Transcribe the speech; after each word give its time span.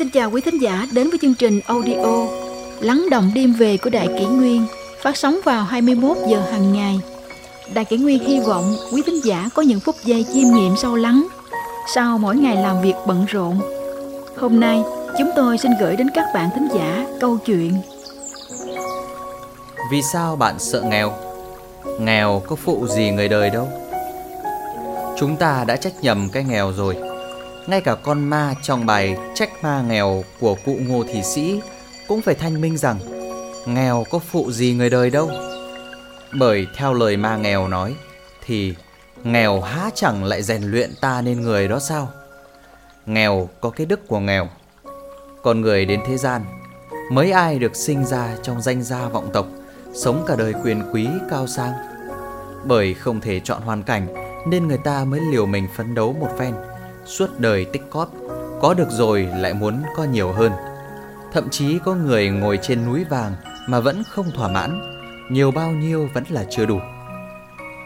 Xin 0.00 0.10
chào 0.10 0.30
quý 0.30 0.40
thính 0.40 0.58
giả 0.58 0.86
đến 0.92 1.10
với 1.10 1.18
chương 1.22 1.34
trình 1.34 1.60
audio 1.66 2.26
Lắng 2.80 3.06
động 3.10 3.30
đêm 3.34 3.52
về 3.52 3.76
của 3.76 3.90
Đại 3.90 4.08
Kỷ 4.18 4.24
Nguyên 4.24 4.66
phát 5.02 5.16
sóng 5.16 5.40
vào 5.44 5.64
21 5.64 6.16
giờ 6.28 6.40
hàng 6.52 6.72
ngày. 6.72 7.00
Đại 7.74 7.84
Kỷ 7.84 7.96
Nguyên 7.96 8.24
hy 8.24 8.40
vọng 8.40 8.76
quý 8.92 9.02
thính 9.06 9.24
giả 9.24 9.48
có 9.54 9.62
những 9.62 9.80
phút 9.80 9.94
giây 10.04 10.24
chiêm 10.34 10.54
nghiệm 10.54 10.76
sâu 10.76 10.96
lắng 10.96 11.26
sau 11.94 12.18
mỗi 12.18 12.36
ngày 12.36 12.56
làm 12.56 12.82
việc 12.82 12.94
bận 13.06 13.26
rộn. 13.28 13.60
Hôm 14.36 14.60
nay, 14.60 14.82
chúng 15.18 15.30
tôi 15.36 15.58
xin 15.58 15.72
gửi 15.80 15.96
đến 15.96 16.08
các 16.14 16.24
bạn 16.34 16.48
thính 16.54 16.68
giả 16.74 17.06
câu 17.20 17.38
chuyện 17.46 17.72
Vì 19.90 20.02
sao 20.12 20.36
bạn 20.36 20.58
sợ 20.58 20.82
nghèo? 20.82 21.12
Nghèo 22.00 22.42
có 22.46 22.56
phụ 22.56 22.86
gì 22.86 23.10
người 23.10 23.28
đời 23.28 23.50
đâu. 23.50 23.68
Chúng 25.18 25.36
ta 25.36 25.64
đã 25.68 25.76
trách 25.76 25.94
nhầm 26.02 26.28
cái 26.32 26.44
nghèo 26.44 26.72
rồi. 26.72 27.09
Ngay 27.70 27.80
cả 27.80 27.94
con 27.94 28.24
ma 28.24 28.54
trong 28.62 28.86
bài 28.86 29.16
trách 29.34 29.50
ma 29.62 29.82
nghèo 29.88 30.24
của 30.40 30.56
cụ 30.64 30.78
Ngô 30.80 31.04
Thị 31.08 31.22
Sĩ 31.22 31.60
cũng 32.08 32.22
phải 32.22 32.34
thanh 32.34 32.60
minh 32.60 32.76
rằng 32.76 32.98
nghèo 33.66 34.04
có 34.10 34.18
phụ 34.18 34.52
gì 34.52 34.74
người 34.74 34.90
đời 34.90 35.10
đâu. 35.10 35.30
Bởi 36.38 36.66
theo 36.76 36.94
lời 36.94 37.16
ma 37.16 37.36
nghèo 37.36 37.68
nói 37.68 37.94
thì 38.46 38.74
nghèo 39.24 39.60
há 39.60 39.90
chẳng 39.94 40.24
lại 40.24 40.42
rèn 40.42 40.62
luyện 40.62 40.90
ta 41.00 41.20
nên 41.20 41.40
người 41.40 41.68
đó 41.68 41.78
sao? 41.78 42.08
Nghèo 43.06 43.48
có 43.60 43.70
cái 43.70 43.86
đức 43.86 44.08
của 44.08 44.20
nghèo. 44.20 44.48
Con 45.42 45.60
người 45.60 45.84
đến 45.84 46.00
thế 46.06 46.16
gian, 46.16 46.44
mấy 47.12 47.30
ai 47.30 47.58
được 47.58 47.76
sinh 47.76 48.04
ra 48.04 48.36
trong 48.42 48.62
danh 48.62 48.82
gia 48.82 49.08
vọng 49.08 49.30
tộc, 49.32 49.46
sống 49.94 50.24
cả 50.26 50.36
đời 50.36 50.54
quyền 50.64 50.82
quý 50.92 51.08
cao 51.30 51.46
sang. 51.46 51.72
Bởi 52.64 52.94
không 52.94 53.20
thể 53.20 53.40
chọn 53.40 53.62
hoàn 53.62 53.82
cảnh 53.82 54.06
nên 54.46 54.68
người 54.68 54.78
ta 54.84 55.04
mới 55.04 55.20
liều 55.20 55.46
mình 55.46 55.68
phấn 55.76 55.94
đấu 55.94 56.16
một 56.20 56.28
phen, 56.38 56.54
suốt 57.04 57.30
đời 57.38 57.64
tích 57.64 57.82
cóp, 57.90 58.12
có 58.60 58.74
được 58.74 58.90
rồi 58.90 59.28
lại 59.36 59.54
muốn 59.54 59.82
có 59.96 60.04
nhiều 60.04 60.32
hơn. 60.32 60.52
Thậm 61.32 61.50
chí 61.50 61.78
có 61.84 61.94
người 61.94 62.28
ngồi 62.28 62.58
trên 62.62 62.86
núi 62.86 63.04
vàng 63.04 63.32
mà 63.68 63.80
vẫn 63.80 64.02
không 64.10 64.30
thỏa 64.30 64.48
mãn, 64.48 64.80
nhiều 65.30 65.50
bao 65.50 65.70
nhiêu 65.70 66.08
vẫn 66.14 66.24
là 66.28 66.44
chưa 66.50 66.66
đủ. 66.66 66.78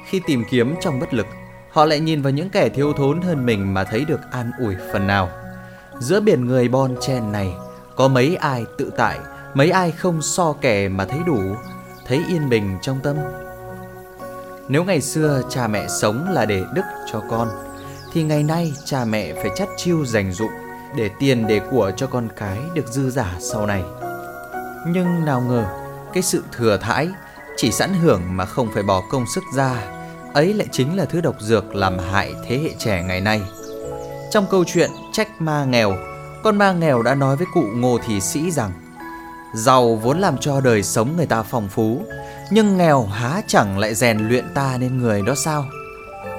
Khi 0.06 0.20
tìm 0.26 0.44
kiếm 0.50 0.74
trong 0.80 1.00
bất 1.00 1.14
lực, 1.14 1.26
họ 1.70 1.84
lại 1.84 2.00
nhìn 2.00 2.22
vào 2.22 2.32
những 2.32 2.50
kẻ 2.50 2.68
thiếu 2.68 2.92
thốn 2.92 3.20
hơn 3.20 3.46
mình 3.46 3.74
mà 3.74 3.84
thấy 3.84 4.04
được 4.04 4.20
an 4.30 4.50
ủi 4.60 4.76
phần 4.92 5.06
nào. 5.06 5.28
Giữa 5.98 6.20
biển 6.20 6.46
người 6.46 6.68
bon 6.68 6.96
chen 7.00 7.32
này, 7.32 7.54
có 7.96 8.08
mấy 8.08 8.36
ai 8.36 8.64
tự 8.78 8.92
tại, 8.96 9.18
mấy 9.54 9.70
ai 9.70 9.90
không 9.90 10.22
so 10.22 10.52
kẻ 10.52 10.88
mà 10.88 11.04
thấy 11.04 11.18
đủ, 11.26 11.40
thấy 12.06 12.22
yên 12.28 12.48
bình 12.48 12.78
trong 12.82 13.00
tâm. 13.02 13.16
Nếu 14.68 14.84
ngày 14.84 15.00
xưa 15.00 15.42
cha 15.50 15.68
mẹ 15.68 15.86
sống 15.88 16.26
là 16.32 16.44
để 16.44 16.64
đức 16.74 16.82
cho 17.12 17.22
con, 17.30 17.48
thì 18.14 18.22
ngày 18.22 18.42
nay 18.42 18.72
cha 18.84 19.04
mẹ 19.04 19.32
phải 19.32 19.50
chắt 19.56 19.68
chiu 19.76 20.04
dành 20.06 20.32
dụng 20.32 20.50
để 20.96 21.10
tiền 21.18 21.46
để 21.46 21.60
của 21.70 21.90
cho 21.96 22.06
con 22.06 22.28
cái 22.36 22.58
được 22.74 22.86
dư 22.86 23.10
giả 23.10 23.36
sau 23.40 23.66
này. 23.66 23.82
Nhưng 24.86 25.24
nào 25.24 25.40
ngờ, 25.40 25.66
cái 26.12 26.22
sự 26.22 26.42
thừa 26.52 26.76
thãi 26.76 27.08
chỉ 27.56 27.72
sẵn 27.72 27.94
hưởng 27.94 28.22
mà 28.26 28.44
không 28.44 28.68
phải 28.74 28.82
bỏ 28.82 29.02
công 29.10 29.24
sức 29.34 29.44
ra, 29.54 29.76
ấy 30.34 30.54
lại 30.54 30.66
chính 30.72 30.96
là 30.96 31.04
thứ 31.04 31.20
độc 31.20 31.34
dược 31.40 31.74
làm 31.74 31.98
hại 31.98 32.34
thế 32.48 32.58
hệ 32.58 32.70
trẻ 32.78 33.02
ngày 33.02 33.20
nay. 33.20 33.42
Trong 34.30 34.46
câu 34.50 34.64
chuyện 34.64 34.90
Trách 35.12 35.40
ma 35.40 35.64
nghèo, 35.64 35.96
con 36.42 36.58
ma 36.58 36.72
nghèo 36.72 37.02
đã 37.02 37.14
nói 37.14 37.36
với 37.36 37.46
cụ 37.54 37.62
Ngô 37.74 37.98
Thị 38.06 38.20
Sĩ 38.20 38.50
rằng 38.50 38.72
Giàu 39.54 39.96
vốn 39.96 40.18
làm 40.18 40.38
cho 40.38 40.60
đời 40.60 40.82
sống 40.82 41.16
người 41.16 41.26
ta 41.26 41.42
phong 41.42 41.68
phú, 41.68 42.02
nhưng 42.50 42.76
nghèo 42.76 43.02
há 43.02 43.42
chẳng 43.46 43.78
lại 43.78 43.94
rèn 43.94 44.28
luyện 44.28 44.44
ta 44.54 44.76
nên 44.80 44.98
người 44.98 45.22
đó 45.22 45.34
sao? 45.34 45.64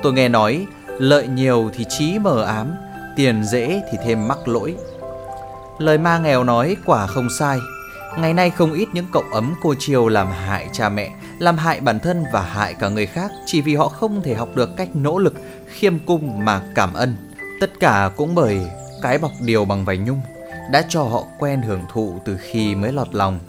Tôi 0.03 0.13
nghe 0.13 0.29
nói, 0.29 0.67
lợi 0.99 1.27
nhiều 1.27 1.71
thì 1.73 1.85
trí 1.89 2.19
mờ 2.19 2.43
ám, 2.43 2.75
tiền 3.15 3.43
dễ 3.43 3.81
thì 3.91 3.97
thêm 4.03 4.27
mắc 4.27 4.47
lỗi. 4.47 4.75
Lời 5.79 5.97
ma 5.97 6.17
nghèo 6.17 6.43
nói 6.43 6.75
quả 6.85 7.07
không 7.07 7.27
sai. 7.39 7.59
Ngày 8.17 8.33
nay 8.33 8.49
không 8.49 8.73
ít 8.73 8.87
những 8.93 9.05
cậu 9.13 9.23
ấm 9.33 9.53
cô 9.61 9.73
chiều 9.79 10.07
làm 10.07 10.27
hại 10.27 10.69
cha 10.71 10.89
mẹ, 10.89 11.09
làm 11.39 11.57
hại 11.57 11.79
bản 11.79 11.99
thân 11.99 12.23
và 12.33 12.41
hại 12.41 12.73
cả 12.73 12.89
người 12.89 13.05
khác 13.05 13.31
chỉ 13.45 13.61
vì 13.61 13.75
họ 13.75 13.87
không 13.89 14.21
thể 14.21 14.33
học 14.33 14.49
được 14.55 14.69
cách 14.77 14.89
nỗ 14.93 15.19
lực, 15.19 15.33
khiêm 15.67 15.99
cung 15.99 16.45
mà 16.45 16.61
cảm 16.75 16.93
ơn. 16.93 17.15
Tất 17.59 17.79
cả 17.79 18.09
cũng 18.15 18.35
bởi 18.35 18.59
cái 19.01 19.17
bọc 19.17 19.31
điều 19.41 19.65
bằng 19.65 19.85
vải 19.85 19.97
nhung 19.97 20.21
đã 20.71 20.85
cho 20.89 21.03
họ 21.03 21.23
quen 21.39 21.61
hưởng 21.61 21.81
thụ 21.93 22.19
từ 22.25 22.37
khi 22.37 22.75
mới 22.75 22.91
lọt 22.91 23.15
lòng. 23.15 23.39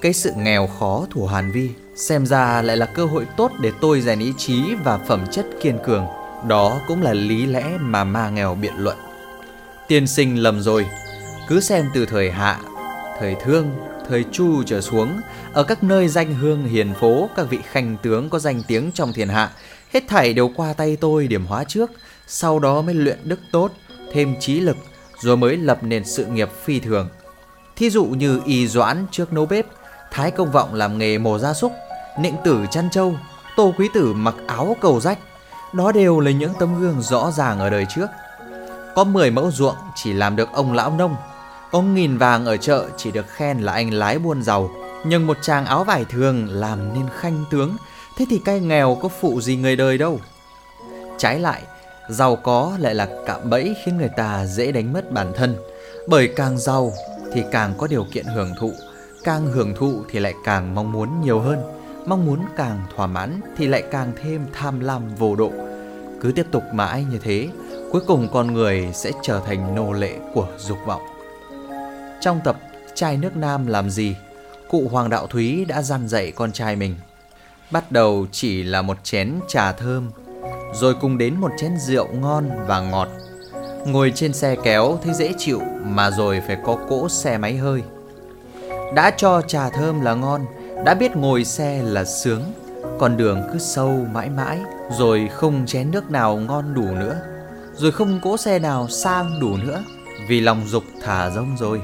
Cái 0.00 0.12
sự 0.12 0.32
nghèo 0.36 0.66
khó 0.66 1.06
thủ 1.10 1.26
Hàn 1.26 1.52
Vi 1.52 1.70
xem 1.96 2.26
ra 2.26 2.62
lại 2.62 2.76
là 2.76 2.86
cơ 2.86 3.04
hội 3.04 3.26
tốt 3.36 3.50
để 3.60 3.72
tôi 3.80 4.00
rèn 4.00 4.18
ý 4.18 4.32
chí 4.38 4.62
và 4.84 4.98
phẩm 4.98 5.24
chất 5.30 5.46
kiên 5.60 5.78
cường. 5.84 6.06
Đó 6.46 6.80
cũng 6.86 7.02
là 7.02 7.12
lý 7.12 7.46
lẽ 7.46 7.64
mà 7.80 8.04
ma 8.04 8.30
nghèo 8.30 8.54
biện 8.54 8.74
luận. 8.78 8.96
Tiên 9.88 10.06
sinh 10.06 10.42
lầm 10.42 10.60
rồi, 10.60 10.86
cứ 11.48 11.60
xem 11.60 11.90
từ 11.94 12.06
thời 12.06 12.30
hạ, 12.30 12.60
thời 13.18 13.36
thương, 13.42 13.70
thời 14.08 14.24
chu 14.32 14.62
trở 14.62 14.80
xuống, 14.80 15.20
ở 15.52 15.64
các 15.64 15.82
nơi 15.82 16.08
danh 16.08 16.34
hương 16.34 16.64
hiền 16.64 16.94
phố, 16.94 17.28
các 17.36 17.46
vị 17.50 17.58
khanh 17.70 17.96
tướng 18.02 18.30
có 18.30 18.38
danh 18.38 18.62
tiếng 18.68 18.92
trong 18.92 19.12
thiên 19.12 19.28
hạ, 19.28 19.50
hết 19.92 20.04
thảy 20.08 20.32
đều 20.32 20.50
qua 20.56 20.72
tay 20.72 20.96
tôi 21.00 21.26
điểm 21.26 21.46
hóa 21.46 21.64
trước, 21.64 21.90
sau 22.26 22.58
đó 22.58 22.82
mới 22.82 22.94
luyện 22.94 23.18
đức 23.24 23.40
tốt, 23.52 23.72
thêm 24.12 24.34
trí 24.40 24.60
lực, 24.60 24.76
rồi 25.22 25.36
mới 25.36 25.56
lập 25.56 25.78
nền 25.82 26.04
sự 26.04 26.26
nghiệp 26.26 26.48
phi 26.64 26.80
thường. 26.80 27.08
Thí 27.76 27.90
dụ 27.90 28.04
như 28.04 28.40
Y 28.44 28.68
Doãn 28.68 29.06
trước 29.10 29.32
nấu 29.32 29.46
bếp, 29.46 29.66
Thái 30.10 30.30
Công 30.30 30.52
Vọng 30.52 30.74
làm 30.74 30.98
nghề 30.98 31.18
mổ 31.18 31.38
gia 31.38 31.54
súc, 31.54 31.72
Nịnh 32.20 32.36
Tử 32.44 32.66
chăn 32.70 32.88
trâu, 32.90 33.14
Tô 33.56 33.74
Quý 33.78 33.88
Tử 33.94 34.12
mặc 34.12 34.34
áo 34.46 34.76
cầu 34.80 35.00
rách, 35.00 35.18
đó 35.72 35.92
đều 35.92 36.20
là 36.20 36.30
những 36.30 36.52
tấm 36.58 36.80
gương 36.80 37.00
rõ 37.00 37.30
ràng 37.30 37.58
ở 37.58 37.70
đời 37.70 37.86
trước. 37.88 38.06
Có 38.94 39.04
10 39.04 39.30
mẫu 39.30 39.50
ruộng 39.50 39.76
chỉ 39.94 40.12
làm 40.12 40.36
được 40.36 40.48
ông 40.52 40.72
lão 40.72 40.90
nông, 40.90 41.16
có 41.70 41.82
nghìn 41.82 42.18
vàng 42.18 42.46
ở 42.46 42.56
chợ 42.56 42.86
chỉ 42.96 43.10
được 43.10 43.26
khen 43.28 43.58
là 43.58 43.72
anh 43.72 43.90
lái 43.90 44.18
buôn 44.18 44.42
giàu, 44.42 44.70
nhưng 45.04 45.26
một 45.26 45.36
chàng 45.42 45.66
áo 45.66 45.84
vải 45.84 46.04
thường 46.04 46.48
làm 46.50 46.94
nên 46.94 47.06
khanh 47.18 47.44
tướng, 47.50 47.76
thế 48.16 48.26
thì 48.30 48.38
cay 48.38 48.60
nghèo 48.60 48.98
có 49.02 49.08
phụ 49.08 49.40
gì 49.40 49.56
người 49.56 49.76
đời 49.76 49.98
đâu. 49.98 50.20
Trái 51.18 51.40
lại, 51.40 51.62
giàu 52.08 52.36
có 52.36 52.72
lại 52.78 52.94
là 52.94 53.08
cạm 53.26 53.50
bẫy 53.50 53.74
khiến 53.84 53.98
người 53.98 54.10
ta 54.16 54.46
dễ 54.46 54.72
đánh 54.72 54.92
mất 54.92 55.12
bản 55.12 55.32
thân, 55.36 55.56
bởi 56.08 56.28
càng 56.36 56.58
giàu 56.58 56.92
thì 57.32 57.42
càng 57.50 57.74
có 57.78 57.86
điều 57.86 58.06
kiện 58.12 58.24
hưởng 58.24 58.54
thụ, 58.60 58.72
càng 59.24 59.46
hưởng 59.46 59.74
thụ 59.74 60.02
thì 60.10 60.18
lại 60.18 60.34
càng 60.44 60.74
mong 60.74 60.92
muốn 60.92 61.20
nhiều 61.20 61.40
hơn, 61.40 61.77
mong 62.08 62.26
muốn 62.26 62.44
càng 62.56 62.80
thỏa 62.96 63.06
mãn 63.06 63.40
thì 63.56 63.66
lại 63.66 63.82
càng 63.90 64.12
thêm 64.22 64.46
tham 64.52 64.80
lam 64.80 65.14
vô 65.14 65.36
độ. 65.36 65.52
Cứ 66.20 66.32
tiếp 66.32 66.46
tục 66.50 66.62
mãi 66.72 67.04
như 67.10 67.18
thế, 67.22 67.48
cuối 67.92 68.02
cùng 68.06 68.28
con 68.32 68.54
người 68.54 68.88
sẽ 68.94 69.10
trở 69.22 69.40
thành 69.46 69.74
nô 69.74 69.92
lệ 69.92 70.18
của 70.34 70.48
dục 70.58 70.78
vọng. 70.86 71.02
Trong 72.20 72.40
tập 72.44 72.56
Trai 72.94 73.16
nước 73.16 73.36
Nam 73.36 73.66
làm 73.66 73.90
gì, 73.90 74.16
cụ 74.70 74.88
Hoàng 74.90 75.10
Đạo 75.10 75.26
Thúy 75.26 75.64
đã 75.64 75.82
gian 75.82 76.08
dạy 76.08 76.32
con 76.32 76.52
trai 76.52 76.76
mình. 76.76 76.94
Bắt 77.70 77.92
đầu 77.92 78.26
chỉ 78.32 78.62
là 78.62 78.82
một 78.82 78.96
chén 79.04 79.34
trà 79.48 79.72
thơm, 79.72 80.10
rồi 80.74 80.94
cùng 81.00 81.18
đến 81.18 81.34
một 81.34 81.50
chén 81.58 81.72
rượu 81.78 82.08
ngon 82.08 82.50
và 82.66 82.80
ngọt. 82.80 83.08
Ngồi 83.86 84.12
trên 84.14 84.32
xe 84.32 84.56
kéo 84.64 84.98
thấy 85.04 85.14
dễ 85.14 85.32
chịu 85.38 85.60
mà 85.84 86.10
rồi 86.10 86.42
phải 86.46 86.56
có 86.64 86.76
cỗ 86.88 87.08
xe 87.08 87.38
máy 87.38 87.56
hơi. 87.56 87.82
Đã 88.94 89.10
cho 89.10 89.42
trà 89.42 89.70
thơm 89.70 90.00
là 90.00 90.14
ngon, 90.14 90.46
đã 90.84 90.94
biết 90.94 91.16
ngồi 91.16 91.44
xe 91.44 91.82
là 91.82 92.04
sướng, 92.04 92.42
con 92.98 93.16
đường 93.16 93.42
cứ 93.52 93.58
sâu 93.58 94.06
mãi 94.12 94.30
mãi, 94.30 94.60
rồi 94.98 95.28
không 95.32 95.66
chén 95.66 95.90
nước 95.90 96.10
nào 96.10 96.36
ngon 96.36 96.74
đủ 96.74 96.86
nữa, 96.94 97.16
rồi 97.74 97.92
không 97.92 98.20
cỗ 98.22 98.36
xe 98.36 98.58
nào 98.58 98.88
sang 98.88 99.40
đủ 99.40 99.56
nữa, 99.56 99.82
vì 100.28 100.40
lòng 100.40 100.62
dục 100.66 100.82
thả 101.02 101.30
rông 101.30 101.56
rồi 101.58 101.82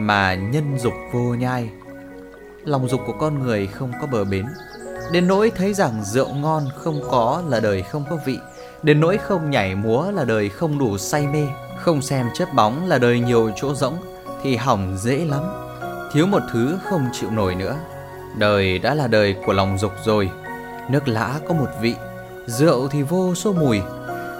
mà 0.00 0.34
nhân 0.34 0.78
dục 0.78 0.92
vô 1.12 1.20
nhai. 1.20 1.70
Lòng 2.64 2.88
dục 2.88 3.00
của 3.06 3.12
con 3.20 3.42
người 3.42 3.66
không 3.66 3.92
có 4.00 4.06
bờ 4.06 4.24
bến, 4.24 4.46
đến 5.12 5.26
nỗi 5.26 5.52
thấy 5.56 5.74
rằng 5.74 6.04
rượu 6.04 6.28
ngon 6.34 6.64
không 6.76 7.00
có 7.10 7.42
là 7.48 7.60
đời 7.60 7.82
không 7.82 8.04
có 8.10 8.18
vị, 8.26 8.38
đến 8.82 9.00
nỗi 9.00 9.18
không 9.18 9.50
nhảy 9.50 9.74
múa 9.74 10.10
là 10.10 10.24
đời 10.24 10.48
không 10.48 10.78
đủ 10.78 10.98
say 10.98 11.26
mê, 11.26 11.46
không 11.78 12.02
xem 12.02 12.26
chớp 12.34 12.54
bóng 12.54 12.88
là 12.88 12.98
đời 12.98 13.20
nhiều 13.20 13.50
chỗ 13.56 13.74
rỗng 13.74 13.96
thì 14.42 14.56
hỏng 14.56 14.96
dễ 14.98 15.24
lắm. 15.24 15.42
Thiếu 16.12 16.26
một 16.26 16.42
thứ 16.52 16.78
không 16.84 17.08
chịu 17.12 17.30
nổi 17.30 17.54
nữa. 17.54 17.76
Đời 18.38 18.78
đã 18.78 18.94
là 18.94 19.06
đời 19.06 19.36
của 19.46 19.52
lòng 19.52 19.78
dục 19.78 19.92
rồi. 20.04 20.30
Nước 20.88 21.08
lã 21.08 21.40
có 21.48 21.54
một 21.54 21.68
vị, 21.80 21.94
rượu 22.46 22.88
thì 22.88 23.02
vô 23.02 23.34
số 23.34 23.52
mùi. 23.52 23.80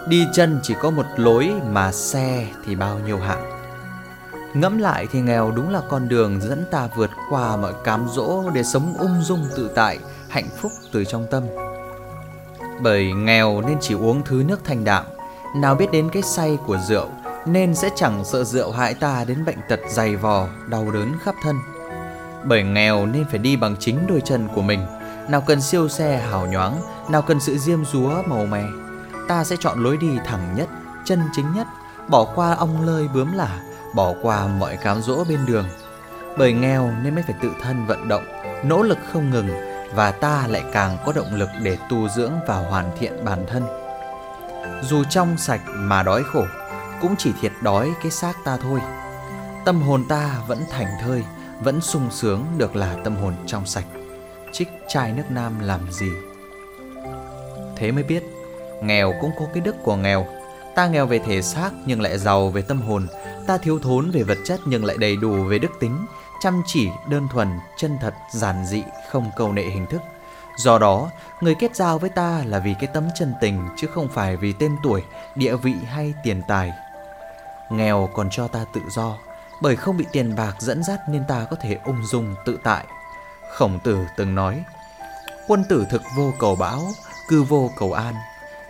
Đi 0.08 0.26
chân 0.34 0.60
chỉ 0.62 0.74
có 0.82 0.90
một 0.90 1.06
lối 1.16 1.52
mà 1.70 1.92
xe 1.92 2.46
thì 2.66 2.74
bao 2.74 2.98
nhiêu 2.98 3.18
hạng. 3.18 3.50
Ngẫm 4.54 4.78
lại 4.78 5.06
thì 5.12 5.20
nghèo 5.20 5.50
đúng 5.50 5.70
là 5.70 5.80
con 5.88 6.08
đường 6.08 6.40
dẫn 6.40 6.64
ta 6.70 6.88
vượt 6.96 7.10
qua 7.30 7.56
mọi 7.56 7.72
cám 7.84 8.06
dỗ 8.12 8.50
để 8.54 8.62
sống 8.62 8.94
ung 8.98 9.22
dung 9.22 9.46
tự 9.56 9.70
tại, 9.74 9.98
hạnh 10.28 10.48
phúc 10.60 10.72
từ 10.92 11.04
trong 11.04 11.26
tâm. 11.30 11.42
Bởi 12.80 13.12
nghèo 13.12 13.60
nên 13.60 13.76
chỉ 13.80 13.94
uống 13.94 14.22
thứ 14.24 14.42
nước 14.46 14.60
thanh 14.64 14.84
đạm, 14.84 15.04
nào 15.56 15.74
biết 15.74 15.92
đến 15.92 16.10
cái 16.12 16.22
say 16.22 16.58
của 16.66 16.78
rượu 16.88 17.08
nên 17.46 17.74
sẽ 17.74 17.90
chẳng 17.96 18.24
sợ 18.24 18.44
rượu 18.44 18.70
hại 18.70 18.94
ta 18.94 19.24
đến 19.24 19.44
bệnh 19.44 19.58
tật 19.68 19.80
dày 19.88 20.16
vò, 20.16 20.48
đau 20.68 20.90
đớn 20.90 21.12
khắp 21.22 21.34
thân. 21.42 21.56
Bởi 22.44 22.62
nghèo 22.62 23.06
nên 23.06 23.24
phải 23.30 23.38
đi 23.38 23.56
bằng 23.56 23.76
chính 23.80 24.06
đôi 24.06 24.20
chân 24.24 24.48
của 24.54 24.62
mình, 24.62 24.86
nào 25.28 25.40
cần 25.40 25.60
siêu 25.60 25.88
xe 25.88 26.18
hào 26.18 26.46
nhoáng, 26.46 26.80
nào 27.08 27.22
cần 27.22 27.40
sự 27.40 27.58
diêm 27.58 27.84
dúa 27.84 28.22
màu 28.26 28.46
mè. 28.46 28.62
Ta 29.28 29.44
sẽ 29.44 29.56
chọn 29.60 29.82
lối 29.82 29.96
đi 29.96 30.18
thẳng 30.26 30.54
nhất, 30.56 30.68
chân 31.04 31.20
chính 31.32 31.52
nhất, 31.54 31.66
bỏ 32.08 32.24
qua 32.34 32.54
ong 32.54 32.86
lơi 32.86 33.08
bướm 33.14 33.32
lả, 33.32 33.58
bỏ 33.94 34.12
qua 34.22 34.46
mọi 34.46 34.76
cám 34.76 35.02
dỗ 35.02 35.24
bên 35.24 35.46
đường. 35.46 35.64
Bởi 36.38 36.52
nghèo 36.52 36.90
nên 37.02 37.14
mới 37.14 37.24
phải 37.26 37.34
tự 37.42 37.50
thân 37.62 37.86
vận 37.86 38.08
động, 38.08 38.24
nỗ 38.64 38.82
lực 38.82 38.98
không 39.12 39.30
ngừng 39.30 39.48
và 39.94 40.10
ta 40.10 40.46
lại 40.48 40.64
càng 40.72 40.96
có 41.06 41.12
động 41.12 41.34
lực 41.34 41.48
để 41.62 41.78
tu 41.88 42.08
dưỡng 42.08 42.32
và 42.46 42.56
hoàn 42.56 42.90
thiện 42.98 43.24
bản 43.24 43.46
thân. 43.48 43.62
Dù 44.82 45.04
trong 45.04 45.36
sạch 45.38 45.60
mà 45.66 46.02
đói 46.02 46.22
khổ, 46.32 46.44
cũng 47.00 47.14
chỉ 47.18 47.32
thiệt 47.40 47.52
đói 47.62 47.92
cái 48.02 48.10
xác 48.10 48.32
ta 48.44 48.56
thôi. 48.62 48.80
Tâm 49.64 49.82
hồn 49.82 50.04
ta 50.08 50.30
vẫn 50.46 50.64
thành 50.70 50.88
thơi, 51.02 51.24
vẫn 51.60 51.80
sung 51.80 52.10
sướng 52.10 52.44
được 52.56 52.76
là 52.76 52.96
tâm 53.04 53.16
hồn 53.16 53.34
trong 53.46 53.66
sạch. 53.66 53.86
Trích 54.52 54.68
chai 54.88 55.12
nước 55.12 55.24
nam 55.30 55.60
làm 55.60 55.92
gì? 55.92 56.10
Thế 57.76 57.92
mới 57.92 58.02
biết, 58.02 58.22
nghèo 58.82 59.14
cũng 59.20 59.30
có 59.38 59.44
cái 59.54 59.60
đức 59.60 59.76
của 59.82 59.96
nghèo. 59.96 60.26
Ta 60.74 60.86
nghèo 60.86 61.06
về 61.06 61.18
thể 61.18 61.42
xác 61.42 61.70
nhưng 61.86 62.00
lại 62.00 62.18
giàu 62.18 62.48
về 62.48 62.62
tâm 62.62 62.82
hồn, 62.82 63.06
ta 63.46 63.58
thiếu 63.58 63.78
thốn 63.78 64.10
về 64.10 64.22
vật 64.22 64.38
chất 64.44 64.60
nhưng 64.66 64.84
lại 64.84 64.96
đầy 65.00 65.16
đủ 65.16 65.44
về 65.44 65.58
đức 65.58 65.70
tính, 65.80 66.06
chăm 66.40 66.62
chỉ, 66.66 66.88
đơn 67.08 67.28
thuần, 67.32 67.48
chân 67.76 67.98
thật, 68.00 68.14
giản 68.32 68.66
dị, 68.66 68.82
không 69.10 69.30
cầu 69.36 69.52
nệ 69.52 69.62
hình 69.62 69.86
thức. 69.86 70.02
Do 70.56 70.78
đó, 70.78 71.10
người 71.40 71.54
kết 71.54 71.76
giao 71.76 71.98
với 71.98 72.10
ta 72.10 72.42
là 72.46 72.58
vì 72.58 72.74
cái 72.80 72.88
tấm 72.94 73.04
chân 73.14 73.34
tình 73.40 73.68
chứ 73.76 73.86
không 73.86 74.08
phải 74.08 74.36
vì 74.36 74.52
tên 74.52 74.76
tuổi, 74.82 75.02
địa 75.34 75.56
vị 75.56 75.74
hay 75.86 76.14
tiền 76.24 76.42
tài. 76.48 76.72
Nghèo 77.70 78.08
còn 78.14 78.28
cho 78.30 78.48
ta 78.48 78.64
tự 78.74 78.80
do, 78.90 79.16
bởi 79.60 79.76
không 79.76 79.96
bị 79.96 80.06
tiền 80.12 80.36
bạc 80.36 80.54
dẫn 80.58 80.84
dắt 80.84 81.00
nên 81.08 81.24
ta 81.28 81.46
có 81.50 81.56
thể 81.60 81.78
ung 81.84 82.06
dung 82.06 82.34
tự 82.44 82.58
tại. 82.64 82.84
Khổng 83.50 83.78
tử 83.84 83.98
từng 84.16 84.34
nói, 84.34 84.64
quân 85.48 85.64
tử 85.68 85.86
thực 85.90 86.02
vô 86.16 86.32
cầu 86.38 86.56
bão, 86.56 86.82
cư 87.28 87.42
vô 87.42 87.70
cầu 87.78 87.92
an. 87.92 88.14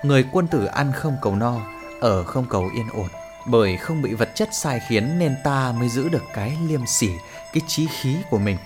Người 0.02 0.28
quân 0.32 0.46
tử 0.46 0.64
ăn 0.64 0.92
không 0.92 1.16
cầu 1.22 1.34
no, 1.34 1.54
ở 2.00 2.24
không 2.24 2.46
cầu 2.46 2.70
yên 2.74 2.88
ổn. 2.92 3.08
Bởi 3.46 3.76
không 3.76 4.02
bị 4.02 4.14
vật 4.14 4.28
chất 4.34 4.48
sai 4.52 4.80
khiến 4.88 5.18
nên 5.18 5.36
ta 5.44 5.72
mới 5.72 5.88
giữ 5.88 6.08
được 6.08 6.22
cái 6.34 6.58
liêm 6.66 6.86
sỉ, 6.86 7.10
cái 7.52 7.62
trí 7.66 7.86
khí 7.86 8.16
của 8.30 8.38
mình. 8.38 8.58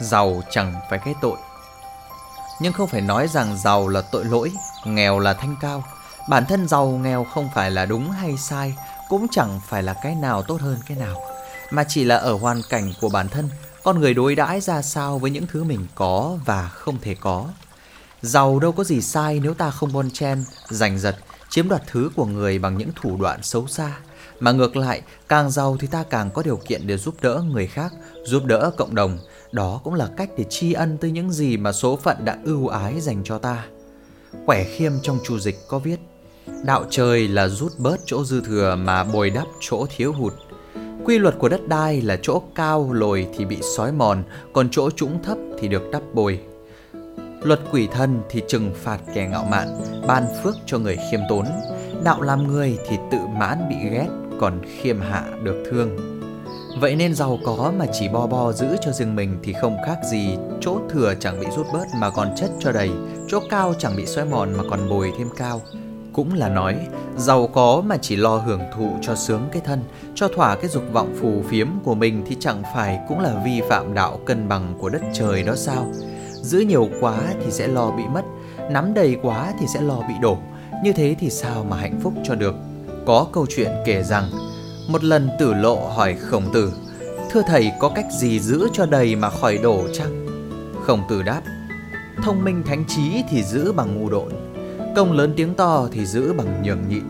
Giàu 0.00 0.42
chẳng 0.50 0.74
phải 0.90 0.98
cái 0.98 1.14
tội. 1.20 1.36
Nhưng 2.60 2.72
không 2.72 2.88
phải 2.88 3.00
nói 3.00 3.28
rằng 3.28 3.58
giàu 3.58 3.88
là 3.88 4.02
tội 4.02 4.24
lỗi, 4.24 4.52
nghèo 4.84 5.18
là 5.18 5.34
thanh 5.34 5.56
cao. 5.60 5.82
Bản 6.28 6.46
thân 6.46 6.68
giàu 6.68 6.86
nghèo 6.86 7.24
không 7.24 7.48
phải 7.54 7.70
là 7.70 7.86
đúng 7.86 8.10
hay 8.10 8.36
sai, 8.36 8.74
cũng 9.10 9.26
chẳng 9.30 9.60
phải 9.68 9.82
là 9.82 9.94
cái 10.02 10.14
nào 10.14 10.42
tốt 10.42 10.60
hơn 10.60 10.78
cái 10.86 10.96
nào, 10.96 11.22
mà 11.70 11.84
chỉ 11.88 12.04
là 12.04 12.16
ở 12.16 12.32
hoàn 12.32 12.60
cảnh 12.68 12.92
của 13.00 13.08
bản 13.08 13.28
thân, 13.28 13.48
con 13.82 14.00
người 14.00 14.14
đối 14.14 14.34
đãi 14.34 14.60
ra 14.60 14.82
sao 14.82 15.18
với 15.18 15.30
những 15.30 15.46
thứ 15.46 15.64
mình 15.64 15.86
có 15.94 16.38
và 16.44 16.68
không 16.68 16.98
thể 17.00 17.14
có. 17.14 17.48
Giàu 18.22 18.58
đâu 18.58 18.72
có 18.72 18.84
gì 18.84 19.00
sai 19.00 19.40
nếu 19.42 19.54
ta 19.54 19.70
không 19.70 19.92
bon 19.92 20.10
chen, 20.10 20.44
giành 20.68 20.98
giật, 20.98 21.16
chiếm 21.48 21.68
đoạt 21.68 21.82
thứ 21.86 22.10
của 22.16 22.26
người 22.26 22.58
bằng 22.58 22.78
những 22.78 22.90
thủ 22.96 23.16
đoạn 23.20 23.42
xấu 23.42 23.66
xa. 23.66 23.96
Mà 24.40 24.52
ngược 24.52 24.76
lại, 24.76 25.02
càng 25.28 25.50
giàu 25.50 25.76
thì 25.80 25.86
ta 25.86 26.04
càng 26.10 26.30
có 26.30 26.42
điều 26.42 26.56
kiện 26.56 26.86
để 26.86 26.96
giúp 26.96 27.14
đỡ 27.22 27.44
người 27.52 27.66
khác, 27.66 27.92
giúp 28.24 28.44
đỡ 28.44 28.70
cộng 28.76 28.94
đồng. 28.94 29.18
Đó 29.52 29.80
cũng 29.84 29.94
là 29.94 30.08
cách 30.16 30.30
để 30.36 30.44
tri 30.50 30.72
ân 30.72 30.98
tới 30.98 31.10
những 31.10 31.32
gì 31.32 31.56
mà 31.56 31.72
số 31.72 31.96
phận 31.96 32.24
đã 32.24 32.38
ưu 32.44 32.68
ái 32.68 33.00
dành 33.00 33.22
cho 33.24 33.38
ta. 33.38 33.64
Quẻ 34.46 34.64
khiêm 34.64 34.92
trong 35.02 35.18
chu 35.24 35.38
dịch 35.38 35.58
có 35.68 35.78
viết 35.78 36.00
Đạo 36.64 36.84
trời 36.90 37.28
là 37.28 37.48
rút 37.48 37.72
bớt 37.78 37.96
chỗ 38.06 38.24
dư 38.24 38.40
thừa 38.40 38.76
mà 38.76 39.04
bồi 39.04 39.30
đắp 39.30 39.46
chỗ 39.60 39.86
thiếu 39.96 40.12
hụt. 40.12 40.32
Quy 41.04 41.18
luật 41.18 41.34
của 41.38 41.48
đất 41.48 41.68
đai 41.68 42.00
là 42.00 42.18
chỗ 42.22 42.42
cao 42.54 42.92
lồi 42.92 43.26
thì 43.36 43.44
bị 43.44 43.56
sói 43.76 43.92
mòn, 43.92 44.22
còn 44.52 44.68
chỗ 44.70 44.90
trũng 44.90 45.22
thấp 45.22 45.38
thì 45.58 45.68
được 45.68 45.82
đắp 45.92 46.02
bồi. 46.14 46.40
Luật 47.42 47.60
quỷ 47.72 47.88
thần 47.92 48.22
thì 48.30 48.42
trừng 48.48 48.70
phạt 48.82 48.98
kẻ 49.14 49.28
ngạo 49.28 49.44
mạn, 49.50 49.68
ban 50.06 50.24
phước 50.42 50.54
cho 50.66 50.78
người 50.78 50.98
khiêm 51.10 51.20
tốn. 51.28 51.46
Đạo 52.04 52.22
làm 52.22 52.46
người 52.46 52.78
thì 52.88 52.96
tự 53.12 53.18
mãn 53.38 53.68
bị 53.68 53.76
ghét, 53.90 54.08
còn 54.40 54.62
khiêm 54.64 55.00
hạ 55.00 55.24
được 55.42 55.64
thương. 55.70 56.20
Vậy 56.80 56.96
nên 56.96 57.14
giàu 57.14 57.38
có 57.44 57.72
mà 57.78 57.86
chỉ 57.92 58.08
bo 58.08 58.26
bo 58.26 58.52
giữ 58.52 58.66
cho 58.80 58.92
riêng 58.92 59.16
mình 59.16 59.38
thì 59.42 59.54
không 59.60 59.76
khác 59.86 59.98
gì 60.10 60.36
chỗ 60.60 60.78
thừa 60.90 61.14
chẳng 61.20 61.40
bị 61.40 61.46
rút 61.56 61.66
bớt 61.72 61.84
mà 62.00 62.10
còn 62.10 62.28
chất 62.36 62.50
cho 62.60 62.72
đầy, 62.72 62.90
chỗ 63.28 63.40
cao 63.50 63.74
chẳng 63.78 63.96
bị 63.96 64.06
xói 64.06 64.24
mòn 64.24 64.52
mà 64.56 64.64
còn 64.70 64.88
bồi 64.88 65.12
thêm 65.18 65.28
cao. 65.36 65.62
Cũng 66.12 66.34
là 66.34 66.48
nói, 66.48 66.76
giàu 67.16 67.46
có 67.46 67.82
mà 67.86 67.96
chỉ 67.96 68.16
lo 68.16 68.36
hưởng 68.36 68.60
thụ 68.76 68.90
cho 69.02 69.14
sướng 69.14 69.48
cái 69.52 69.62
thân, 69.64 69.80
cho 70.14 70.28
thỏa 70.28 70.56
cái 70.56 70.68
dục 70.68 70.82
vọng 70.92 71.14
phù 71.20 71.42
phiếm 71.48 71.68
của 71.84 71.94
mình 71.94 72.24
thì 72.26 72.36
chẳng 72.40 72.62
phải 72.74 73.00
cũng 73.08 73.20
là 73.20 73.42
vi 73.44 73.60
phạm 73.68 73.94
đạo 73.94 74.20
cân 74.26 74.48
bằng 74.48 74.74
của 74.78 74.88
đất 74.88 75.02
trời 75.12 75.42
đó 75.42 75.54
sao? 75.56 75.92
Giữ 76.32 76.60
nhiều 76.60 76.88
quá 77.00 77.18
thì 77.44 77.50
sẽ 77.50 77.66
lo 77.66 77.90
bị 77.90 78.02
mất, 78.14 78.22
nắm 78.70 78.94
đầy 78.94 79.16
quá 79.22 79.52
thì 79.60 79.66
sẽ 79.74 79.80
lo 79.80 80.00
bị 80.08 80.14
đổ. 80.20 80.38
Như 80.84 80.92
thế 80.92 81.16
thì 81.18 81.30
sao 81.30 81.66
mà 81.70 81.76
hạnh 81.76 82.00
phúc 82.02 82.12
cho 82.24 82.34
được? 82.34 82.54
Có 83.06 83.26
câu 83.32 83.46
chuyện 83.48 83.70
kể 83.84 84.02
rằng, 84.02 84.30
một 84.88 85.04
lần 85.04 85.28
tử 85.38 85.54
lộ 85.54 85.76
hỏi 85.76 86.14
khổng 86.14 86.44
tử, 86.54 86.72
Thưa 87.32 87.42
thầy 87.46 87.72
có 87.78 87.88
cách 87.88 88.06
gì 88.10 88.40
giữ 88.40 88.68
cho 88.72 88.86
đầy 88.86 89.16
mà 89.16 89.30
khỏi 89.30 89.58
đổ 89.58 89.84
chăng? 89.92 90.26
Khổng 90.86 91.02
tử 91.08 91.22
đáp, 91.22 91.42
thông 92.22 92.44
minh 92.44 92.62
thánh 92.66 92.84
trí 92.88 93.22
thì 93.30 93.42
giữ 93.42 93.72
bằng 93.72 94.00
ngu 94.00 94.10
độn 94.10 94.32
Công 94.96 95.12
lớn 95.12 95.32
tiếng 95.36 95.54
to 95.54 95.88
thì 95.92 96.06
giữ 96.06 96.32
bằng 96.32 96.62
nhường 96.62 96.88
nhịn, 96.88 97.04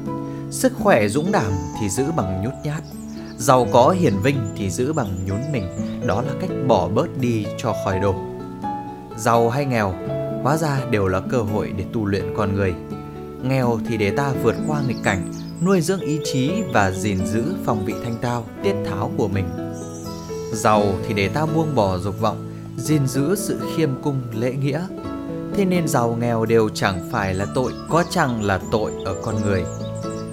Sức 0.51 0.73
khỏe 0.79 1.09
dũng 1.09 1.33
đảm 1.33 1.53
thì 1.81 1.89
giữ 1.89 2.05
bằng 2.17 2.43
nhút 2.45 2.53
nhát. 2.65 2.83
Giàu 3.37 3.67
có 3.73 3.91
hiển 3.91 4.15
vinh 4.23 4.37
thì 4.57 4.71
giữ 4.71 4.93
bằng 4.93 5.09
nhún 5.27 5.53
mình, 5.53 5.65
Đó 6.07 6.23
là 6.23 6.33
cách 6.41 6.51
bỏ 6.69 6.89
bớt 6.89 7.19
đi 7.21 7.47
cho 7.59 7.75
khỏi 7.85 8.01
đổ 8.01 8.15
Giàu 9.17 9.51
hay 9.51 9.65
nghèo, 9.65 9.95
Hóa 10.43 10.57
ra 10.57 10.81
đều 10.91 11.09
là 11.09 11.21
cơ 11.21 11.39
hội 11.39 11.73
để 11.77 11.85
tu 11.93 12.07
luyện 12.07 12.35
con 12.37 12.55
người. 12.55 12.75
Nghèo 13.43 13.81
thì 13.89 13.97
để 13.97 14.11
ta 14.11 14.33
vượt 14.43 14.57
qua 14.67 14.83
nghịch 14.89 15.03
cảnh, 15.05 15.33
Nuôi 15.65 15.81
dưỡng 15.81 16.01
ý 16.01 16.19
chí 16.25 16.51
và 16.73 16.91
gìn 16.91 17.27
giữ 17.27 17.45
phòng 17.65 17.85
vị 17.85 17.95
thanh 18.05 18.15
tao 18.21 18.45
Tiết 18.63 18.75
tháo 18.91 19.11
của 19.17 19.29
mình. 19.29 19.49
Giàu 20.53 20.83
thì 21.09 21.15
để 21.15 21.29
ta 21.29 21.47
buông 21.47 21.75
bỏ 21.75 21.99
dục 21.99 22.21
vọng, 22.21 22.51
gìn 22.77 23.07
giữ 23.07 23.35
sự 23.35 23.61
khiêm 23.77 23.91
cung 24.03 24.21
lễ 24.33 24.53
nghĩa. 24.53 24.81
Thế 25.55 25.65
nên 25.65 25.89
giàu 25.89 26.17
nghèo 26.21 26.45
đều 26.45 26.69
chẳng 26.69 27.09
phải 27.13 27.35
là 27.35 27.47
tội 27.55 27.73
Có 27.89 28.05
chăng 28.11 28.43
là 28.43 28.61
tội 28.73 28.93
ở 29.05 29.17
con 29.23 29.35
người? 29.45 29.65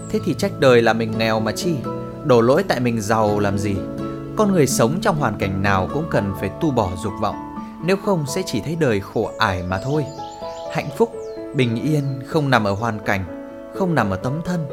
Thế 0.09 0.19
thì 0.25 0.33
trách 0.33 0.51
đời 0.59 0.81
là 0.81 0.93
mình 0.93 1.17
nghèo 1.17 1.39
mà 1.39 1.51
chi? 1.51 1.75
Đổ 2.25 2.41
lỗi 2.41 2.63
tại 2.63 2.79
mình 2.79 3.01
giàu 3.01 3.39
làm 3.39 3.57
gì? 3.57 3.75
Con 4.37 4.51
người 4.51 4.67
sống 4.67 5.01
trong 5.01 5.15
hoàn 5.15 5.37
cảnh 5.37 5.61
nào 5.61 5.89
cũng 5.93 6.05
cần 6.11 6.33
phải 6.39 6.49
tu 6.61 6.71
bỏ 6.71 6.91
dục 7.03 7.13
vọng 7.21 7.35
Nếu 7.85 7.97
không 8.05 8.25
sẽ 8.35 8.41
chỉ 8.45 8.61
thấy 8.65 8.77
đời 8.79 8.99
khổ 8.99 9.31
ải 9.37 9.63
mà 9.63 9.79
thôi. 9.83 10.05
Hạnh 10.73 10.89
phúc, 10.97 11.15
bình 11.55 11.75
yên 11.75 12.03
không 12.25 12.49
nằm 12.49 12.67
ở 12.67 12.73
hoàn 12.73 12.99
cảnh 12.99 13.49
Không 13.75 13.95
nằm 13.95 14.09
ở 14.09 14.17
tấm 14.17 14.41
thân 14.45 14.67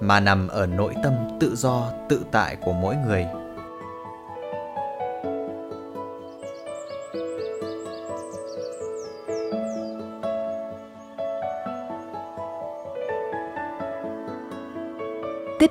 Mà 0.00 0.20
nằm 0.20 0.48
ở 0.48 0.66
nội 0.66 0.94
tâm 1.02 1.12
tự 1.40 1.56
do, 1.56 1.86
tự 2.08 2.20
tại 2.32 2.56
của 2.56 2.72
mỗi 2.72 2.96
người. 3.06 3.26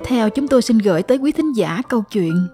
Tiếp 0.00 0.06
theo 0.08 0.30
chúng 0.30 0.48
tôi 0.48 0.62
xin 0.62 0.78
gửi 0.78 1.02
tới 1.02 1.18
quý 1.18 1.32
thính 1.32 1.52
giả 1.52 1.82
câu 1.88 2.02
chuyện. 2.10 2.48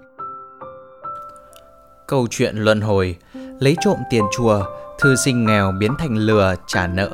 Câu 2.06 2.26
chuyện 2.30 2.56
luân 2.56 2.80
hồi, 2.80 3.16
Lấy 3.60 3.76
trộm 3.80 3.96
tiền 4.10 4.24
chùa, 4.36 4.64
Thư 4.98 5.16
sinh 5.16 5.46
nghèo 5.46 5.72
biến 5.72 5.92
thành 5.98 6.16
lừa 6.16 6.54
trả 6.66 6.86
nợ. 6.86 7.10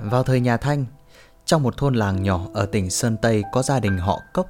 Vào 0.00 0.22
thời 0.22 0.40
nhà 0.40 0.56
Thanh, 0.56 0.84
Trong 1.44 1.62
một 1.62 1.76
thôn 1.76 1.94
làng 1.94 2.22
nhỏ 2.22 2.40
ở 2.54 2.66
tỉnh 2.66 2.90
Sơn 2.90 3.16
Tây 3.22 3.42
Có 3.52 3.62
gia 3.62 3.80
đình 3.80 3.98
họ 3.98 4.18
Cốc. 4.32 4.46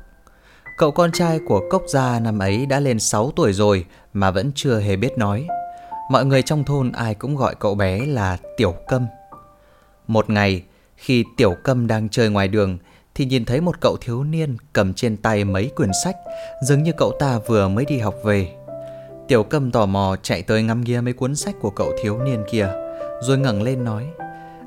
Cậu 0.78 0.90
con 0.90 1.12
trai 1.12 1.40
của 1.48 1.60
Cốc 1.70 1.82
gia 1.88 2.20
năm 2.20 2.38
ấy 2.38 2.66
đã 2.66 2.80
lên 2.80 2.98
6 2.98 3.32
tuổi 3.36 3.52
rồi 3.52 3.84
Mà 4.12 4.30
vẫn 4.30 4.52
chưa 4.54 4.80
hề 4.80 4.96
biết 4.96 5.18
nói. 5.18 5.46
Mọi 6.10 6.24
người 6.24 6.42
trong 6.42 6.64
thôn 6.64 6.92
ai 6.92 7.14
cũng 7.14 7.36
gọi 7.36 7.54
cậu 7.54 7.74
bé 7.74 8.06
là 8.06 8.36
Tiểu 8.56 8.74
Câm. 8.88 9.06
Một 10.06 10.30
ngày, 10.30 10.62
khi 10.96 11.24
Tiểu 11.36 11.54
Câm 11.64 11.86
đang 11.86 12.08
chơi 12.08 12.30
ngoài 12.30 12.48
đường 12.48 12.78
thì 13.20 13.26
nhìn 13.26 13.44
thấy 13.44 13.60
một 13.60 13.80
cậu 13.80 13.96
thiếu 14.00 14.24
niên 14.24 14.56
cầm 14.72 14.94
trên 14.94 15.16
tay 15.16 15.44
mấy 15.44 15.70
quyển 15.76 15.90
sách, 16.04 16.16
dường 16.62 16.82
như 16.82 16.92
cậu 16.96 17.12
ta 17.18 17.38
vừa 17.46 17.68
mới 17.68 17.84
đi 17.84 17.98
học 17.98 18.14
về. 18.24 18.52
Tiểu 19.28 19.42
Cầm 19.42 19.70
tò 19.70 19.86
mò 19.86 20.16
chạy 20.22 20.42
tới 20.42 20.62
ngắm 20.62 20.80
nghía 20.80 21.00
mấy 21.00 21.12
cuốn 21.12 21.36
sách 21.36 21.54
của 21.60 21.70
cậu 21.70 21.92
thiếu 22.02 22.18
niên 22.18 22.44
kia, 22.50 22.68
rồi 23.22 23.38
ngẩng 23.38 23.62
lên 23.62 23.84
nói: 23.84 24.06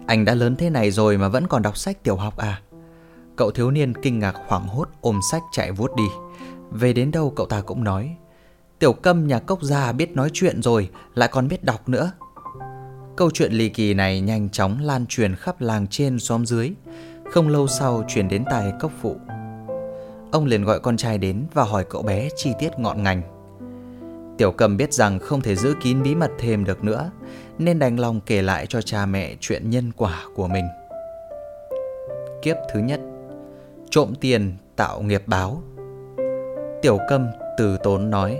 "Anh 0.08 0.26
đã 0.26 0.34
lớn 0.34 0.56
thế 0.56 0.70
này 0.70 0.92
rồi 0.92 1.18
mà 1.18 1.28
vẫn 1.28 1.48
còn 1.48 1.62
đọc 1.62 1.78
sách 1.78 2.04
tiểu 2.04 2.16
học 2.16 2.38
à?" 2.38 2.62
Cậu 3.36 3.52
thiếu 3.52 3.72
niên 3.72 3.94
kinh 4.02 4.20
ngạc 4.20 4.36
hoảng 4.48 4.68
hốt 4.68 4.90
ôm 5.02 5.20
sách 5.32 5.42
chạy 5.52 5.72
vút 5.72 5.96
đi. 5.96 6.08
Về 6.72 6.94
đến 6.94 7.12
đâu 7.12 7.34
cậu 7.36 7.46
ta 7.46 7.62
cũng 7.62 7.84
nói: 7.84 8.16
"Tiểu 8.80 8.94
Cầm 8.94 9.28
nhà 9.28 9.40
cốc 9.40 9.64
già 9.64 9.92
biết 9.92 10.12
nói 10.12 10.30
chuyện 10.34 10.62
rồi, 10.62 10.90
lại 11.16 11.30
còn 11.32 11.48
biết 11.48 11.64
đọc 11.64 11.90
nữa." 11.90 12.12
Câu 13.16 13.32
chuyện 13.32 13.54
ly 13.54 13.70
kỳ 13.70 13.94
này 13.94 14.22
nhanh 14.22 14.50
chóng 14.50 14.80
lan 14.82 15.06
truyền 15.06 15.36
khắp 15.36 15.62
làng 15.62 15.88
trên 15.88 16.20
xóm 16.20 16.46
dưới. 16.46 16.72
Không 17.34 17.48
lâu 17.48 17.68
sau 17.68 18.04
truyền 18.08 18.28
đến 18.28 18.44
tai 18.50 18.74
cốc 18.80 18.92
phụ. 19.02 19.16
Ông 20.32 20.46
liền 20.46 20.64
gọi 20.64 20.80
con 20.80 20.98
trai 20.98 21.18
đến 21.18 21.46
và 21.54 21.64
hỏi 21.64 21.86
cậu 21.90 22.02
bé 22.02 22.30
chi 22.36 22.54
tiết 22.60 22.80
ngọn 22.80 23.04
ngành. 23.04 23.22
Tiểu 24.38 24.52
cầm 24.52 24.78
biết 24.78 24.94
rằng 24.94 25.20
không 25.20 25.42
thể 25.42 25.56
giữ 25.56 25.76
kín 25.82 26.04
bí 26.04 26.16
mật 26.16 26.32
thêm 26.40 26.66
được 26.66 26.84
nữa, 26.84 27.12
Nên 27.58 27.80
đành 27.80 28.00
lòng 28.00 28.20
kể 28.26 28.42
lại 28.42 28.66
cho 28.66 28.82
cha 28.82 29.06
mẹ 29.06 29.36
chuyện 29.40 29.70
nhân 29.70 29.92
quả 29.98 30.24
của 30.36 30.48
mình. 30.48 30.66
Kiếp 32.42 32.58
thứ 32.74 32.80
nhất, 32.80 33.00
Trộm 33.90 34.14
tiền 34.22 34.58
tạo 34.76 35.02
nghiệp 35.02 35.24
báo. 35.28 35.64
Tiểu 36.82 36.98
cầm 37.10 37.28
từ 37.58 37.78
tốn 37.84 38.10
nói, 38.10 38.40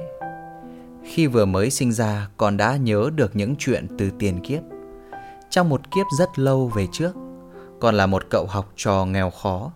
Khi 1.04 1.28
vừa 1.28 1.46
mới 1.46 1.70
sinh 1.70 1.92
ra, 1.92 2.30
con 2.38 2.58
đã 2.58 2.78
nhớ 2.78 3.10
được 3.16 3.36
những 3.36 3.56
chuyện 3.60 3.88
từ 3.98 4.10
tiền 4.20 4.40
kiếp. 4.44 4.62
Trong 5.50 5.70
một 5.70 5.82
kiếp 5.92 6.06
rất 6.18 6.40
lâu 6.40 6.72
về 6.76 6.88
trước 6.92 7.16
còn 7.84 7.96
là 7.96 8.06
một 8.06 8.24
cậu 8.30 8.46
học 8.46 8.74
trò 8.76 9.06
nghèo 9.06 9.30
khó. 9.30 9.72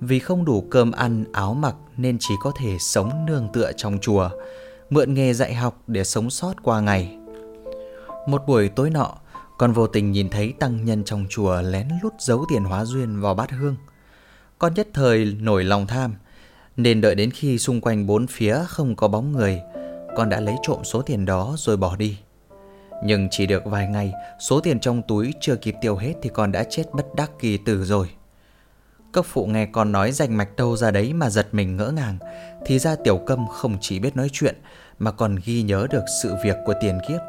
Vì 0.00 0.18
không 0.18 0.44
đủ 0.44 0.66
cơm 0.70 0.92
ăn, 0.92 1.24
áo 1.32 1.54
mặc 1.54 1.74
Nên 1.96 2.16
chỉ 2.20 2.34
có 2.42 2.52
thể 2.58 2.76
sống 2.80 3.26
nương 3.26 3.48
tựa 3.52 3.72
trong 3.76 3.98
chùa, 3.98 4.30
Mượn 4.90 5.14
nghề 5.14 5.34
dạy 5.34 5.54
học 5.54 5.82
để 5.86 6.04
sống 6.04 6.30
sót 6.30 6.54
qua 6.62 6.80
ngày. 6.80 7.16
Một 8.26 8.42
buổi 8.46 8.68
tối 8.68 8.90
nọ, 8.90 9.14
Con 9.58 9.72
vô 9.72 9.86
tình 9.86 10.12
nhìn 10.12 10.28
thấy 10.28 10.52
tăng 10.58 10.84
nhân 10.84 11.04
trong 11.04 11.26
chùa 11.30 11.62
lén 11.62 11.88
lút 12.02 12.12
giấu 12.18 12.44
tiền 12.48 12.64
hóa 12.64 12.84
duyên 12.84 13.20
vào 13.20 13.34
bát 13.34 13.50
hương. 13.50 13.76
Con 14.58 14.74
nhất 14.74 14.88
thời 14.94 15.36
nổi 15.40 15.64
lòng 15.64 15.86
tham, 15.86 16.14
nên 16.76 17.00
đợi 17.00 17.14
đến 17.14 17.30
khi 17.30 17.58
xung 17.58 17.80
quanh 17.80 18.06
bốn 18.06 18.26
phía 18.26 18.58
không 18.68 18.96
có 18.96 19.08
bóng 19.08 19.32
người, 19.32 19.60
Con 20.16 20.28
đã 20.28 20.40
lấy 20.40 20.54
trộm 20.62 20.84
số 20.84 21.02
tiền 21.02 21.24
đó 21.24 21.54
rồi 21.58 21.76
bỏ 21.76 21.96
đi. 21.96 22.18
Nhưng 23.04 23.28
chỉ 23.30 23.46
được 23.46 23.64
vài 23.64 23.86
ngày, 23.86 24.12
Số 24.38 24.60
tiền 24.60 24.80
trong 24.80 25.02
túi 25.02 25.34
chưa 25.40 25.56
kịp 25.56 25.74
tiêu 25.80 25.96
hết 25.96 26.14
Thì 26.22 26.30
con 26.34 26.52
đã 26.52 26.64
chết 26.70 26.84
bất 26.92 27.14
đắc 27.14 27.30
kỳ 27.38 27.58
tử 27.58 27.84
rồi 27.84 28.10
Cấp 29.12 29.24
phụ 29.28 29.46
nghe 29.46 29.66
con 29.66 29.92
nói 29.92 30.12
rành 30.12 30.36
mạch 30.36 30.56
đâu 30.56 30.76
ra 30.76 30.90
đấy 30.90 31.12
Mà 31.12 31.30
giật 31.30 31.46
mình 31.52 31.76
ngỡ 31.76 31.90
ngàng, 31.90 32.18
Thì 32.66 32.78
ra 32.78 32.96
tiểu 33.04 33.18
câm 33.18 33.46
không 33.48 33.76
chỉ 33.80 33.98
biết 33.98 34.16
nói 34.16 34.28
chuyện, 34.32 34.56
Mà 34.98 35.10
còn 35.10 35.36
ghi 35.44 35.62
nhớ 35.62 35.86
được 35.90 36.04
sự 36.22 36.34
việc 36.44 36.56
của 36.66 36.74
tiền 36.80 36.98
kiếp 37.08 37.20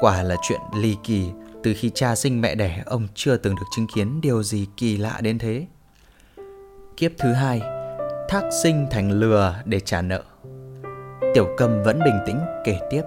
Quả 0.00 0.22
là 0.22 0.36
chuyện 0.42 0.60
ly 0.76 0.96
kỳ, 1.04 1.24
Từ 1.62 1.74
khi 1.76 1.90
cha 1.94 2.14
sinh 2.14 2.40
mẹ 2.40 2.54
đẻ, 2.54 2.82
Ông 2.86 3.08
chưa 3.14 3.36
từng 3.36 3.54
được 3.54 3.66
chứng 3.76 3.86
kiến 3.94 4.20
điều 4.20 4.42
gì 4.42 4.66
kỳ 4.76 4.96
lạ 4.96 5.18
đến 5.20 5.38
thế 5.38 5.66
Kiếp 6.96 7.10
thứ 7.18 7.32
hai, 7.32 7.60
thác 8.28 8.42
sinh 8.62 8.86
thành 8.90 9.10
lừa 9.10 9.54
để 9.64 9.80
trả 9.80 10.02
nợ. 10.02 10.22
Tiểu 11.34 11.48
cầm 11.56 11.82
vẫn 11.82 12.00
bình 12.04 12.18
tĩnh 12.26 12.40
kể 12.64 12.78
tiếp. 12.90 13.02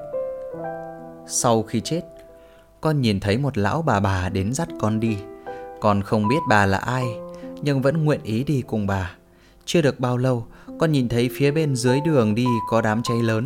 Sau 1.29 1.63
khi 1.63 1.81
chết, 1.81 2.01
con 2.81 3.01
nhìn 3.01 3.19
thấy 3.19 3.37
một 3.37 3.57
lão 3.57 3.81
bà 3.81 3.99
bà 3.99 4.29
đến 4.29 4.53
dắt 4.53 4.67
con 4.81 4.99
đi. 4.99 5.17
Con 5.81 6.01
không 6.01 6.27
biết 6.27 6.39
bà 6.49 6.65
là 6.65 6.77
ai, 6.77 7.05
nhưng 7.61 7.81
vẫn 7.81 8.05
nguyện 8.05 8.23
ý 8.23 8.43
đi 8.43 8.63
cùng 8.67 8.87
bà. 8.87 9.15
Chưa 9.65 9.81
được 9.81 9.99
bao 9.99 10.17
lâu, 10.17 10.45
con 10.79 10.91
nhìn 10.91 11.09
thấy 11.09 11.29
phía 11.37 11.51
bên 11.51 11.75
dưới 11.75 11.99
đường 12.05 12.35
đi 12.35 12.45
có 12.69 12.81
đám 12.81 13.03
cháy 13.03 13.17
lớn. 13.23 13.45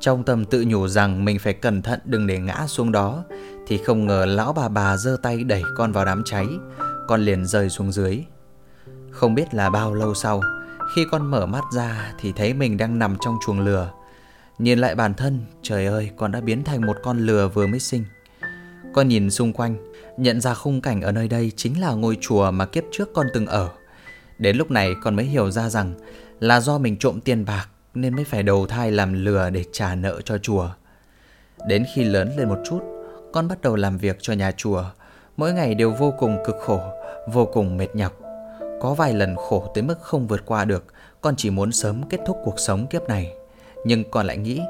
Trong 0.00 0.24
tâm 0.24 0.44
tự 0.44 0.64
nhủ 0.66 0.88
rằng 0.88 1.24
mình 1.24 1.38
phải 1.38 1.52
cẩn 1.52 1.82
thận 1.82 2.00
đừng 2.04 2.26
để 2.26 2.38
ngã 2.38 2.66
xuống 2.66 2.92
đó, 2.92 3.24
thì 3.66 3.78
không 3.78 4.06
ngờ 4.06 4.24
lão 4.24 4.52
bà 4.52 4.68
bà 4.68 4.96
giơ 4.96 5.16
tay 5.22 5.44
đẩy 5.44 5.62
con 5.76 5.92
vào 5.92 6.04
đám 6.04 6.22
cháy, 6.24 6.46
con 7.08 7.20
liền 7.20 7.46
rơi 7.46 7.68
xuống 7.68 7.92
dưới. 7.92 8.24
Không 9.10 9.34
biết 9.34 9.54
là 9.54 9.70
bao 9.70 9.94
lâu 9.94 10.14
sau, 10.14 10.42
khi 10.94 11.04
con 11.10 11.30
mở 11.30 11.46
mắt 11.46 11.64
ra 11.74 12.12
thì 12.18 12.32
thấy 12.32 12.54
mình 12.54 12.76
đang 12.76 12.98
nằm 12.98 13.16
trong 13.20 13.36
chuồng 13.46 13.60
lửa. 13.60 13.90
Nhìn 14.60 14.78
lại 14.78 14.94
bản 14.94 15.14
thân, 15.14 15.40
trời 15.62 15.86
ơi, 15.86 16.10
con 16.16 16.32
đã 16.32 16.40
biến 16.40 16.64
thành 16.64 16.86
một 16.86 16.96
con 17.02 17.18
lừa 17.18 17.48
vừa 17.48 17.66
mới 17.66 17.80
sinh. 17.80 18.04
Con 18.94 19.08
nhìn 19.08 19.30
xung 19.30 19.52
quanh, 19.52 19.92
nhận 20.16 20.40
ra 20.40 20.54
khung 20.54 20.80
cảnh 20.80 21.02
ở 21.02 21.12
nơi 21.12 21.28
đây 21.28 21.52
chính 21.56 21.80
là 21.80 21.92
ngôi 21.92 22.18
chùa 22.20 22.50
mà 22.50 22.66
kiếp 22.66 22.84
trước 22.92 23.08
con 23.14 23.26
từng 23.34 23.46
ở. 23.46 23.68
Đến 24.38 24.56
lúc 24.56 24.70
này 24.70 24.94
con 25.02 25.16
mới 25.16 25.24
hiểu 25.24 25.50
ra 25.50 25.68
rằng 25.68 25.94
là 26.40 26.60
do 26.60 26.78
mình 26.78 26.96
trộm 26.96 27.20
tiền 27.20 27.44
bạc 27.44 27.68
nên 27.94 28.16
mới 28.16 28.24
phải 28.24 28.42
đầu 28.42 28.66
thai 28.66 28.90
làm 28.90 29.24
lừa 29.24 29.50
để 29.50 29.64
trả 29.72 29.94
nợ 29.94 30.20
cho 30.20 30.38
chùa. 30.38 30.68
Đến 31.66 31.84
khi 31.94 32.04
lớn 32.04 32.30
lên 32.36 32.48
một 32.48 32.58
chút, 32.68 32.80
con 33.32 33.48
bắt 33.48 33.60
đầu 33.62 33.76
làm 33.76 33.98
việc 33.98 34.16
cho 34.20 34.32
nhà 34.32 34.52
chùa. 34.52 34.84
Mỗi 35.36 35.52
ngày 35.52 35.74
đều 35.74 35.90
vô 35.92 36.14
cùng 36.18 36.38
cực 36.46 36.56
khổ, 36.60 36.80
vô 37.32 37.46
cùng 37.46 37.76
mệt 37.76 37.94
nhọc. 37.94 38.20
Có 38.80 38.94
vài 38.94 39.14
lần 39.14 39.36
khổ 39.36 39.72
tới 39.74 39.82
mức 39.82 40.00
không 40.00 40.26
vượt 40.26 40.42
qua 40.46 40.64
được 40.64 40.84
Con 41.20 41.34
chỉ 41.36 41.50
muốn 41.50 41.72
sớm 41.72 42.02
kết 42.08 42.20
thúc 42.26 42.36
cuộc 42.44 42.60
sống 42.60 42.86
kiếp 42.86 43.08
này 43.08 43.32
nhưng 43.84 44.10
con 44.10 44.26
lại 44.26 44.36
nghĩ, 44.36 44.60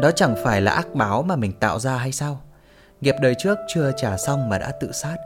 Đó 0.00 0.10
chẳng 0.10 0.34
phải 0.44 0.60
là 0.60 0.72
ác 0.72 0.94
báo 0.94 1.22
mà 1.22 1.36
mình 1.36 1.52
tạo 1.52 1.78
ra 1.78 1.96
hay 1.96 2.12
sao? 2.12 2.40
Nghiệp 3.00 3.14
đời 3.22 3.34
trước 3.38 3.58
chưa 3.68 3.92
trả 3.96 4.16
xong 4.16 4.48
mà 4.48 4.58
đã 4.58 4.72
tự 4.80 4.92
sát, 4.92 5.16